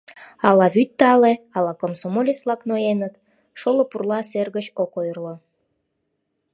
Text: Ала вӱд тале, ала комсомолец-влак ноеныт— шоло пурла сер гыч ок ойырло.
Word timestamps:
Ала 0.47 0.67
вӱд 0.75 0.89
тале, 0.99 1.33
ала 1.57 1.73
комсомолец-влак 1.81 2.61
ноеныт— 2.69 3.13
шоло 3.59 3.83
пурла 3.89 4.19
сер 4.29 4.47
гыч 4.55 4.67
ок 4.83 4.91
ойырло. 4.99 5.35